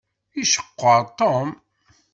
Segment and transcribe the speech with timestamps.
[0.41, 1.49] Iceqqeṛ Tom.